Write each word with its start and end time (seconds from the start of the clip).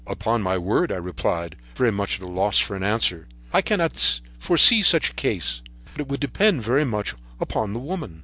"'Upon 0.07 0.41
my 0.41 0.57
word,' 0.57 0.91
I 0.91 0.95
replied, 0.95 1.57
very 1.75 1.91
much 1.91 2.19
at 2.19 2.25
a 2.25 2.27
loss 2.27 2.57
for 2.57 2.75
an 2.75 2.81
answer, 2.81 3.27
'I 3.53 3.61
cannot 3.61 4.21
foresee 4.39 4.81
such 4.81 5.11
a 5.11 5.13
case; 5.13 5.61
but 5.93 6.01
it 6.01 6.07
would 6.07 6.19
depend 6.19 6.63
very 6.63 6.85
much 6.85 7.13
upon 7.39 7.73
the 7.73 7.79
woman.' 7.79 8.19